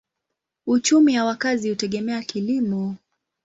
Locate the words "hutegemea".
1.69-2.21